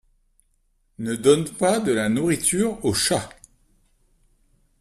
[0.97, 3.29] Ne donne pas de la nourriture au chat.